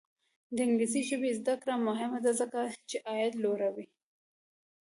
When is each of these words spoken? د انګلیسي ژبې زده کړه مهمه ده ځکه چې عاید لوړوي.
د 0.55 0.57
انګلیسي 0.65 1.01
ژبې 1.09 1.31
زده 1.39 1.55
کړه 1.61 1.73
مهمه 1.87 2.19
ده 2.25 2.31
ځکه 2.39 2.59
چې 2.89 2.97
عاید 3.07 3.33
لوړوي. 3.43 3.87